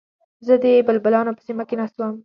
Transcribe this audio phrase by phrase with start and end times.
[0.45, 2.15] زه د بلبلانو په سیمه کې ناست وم.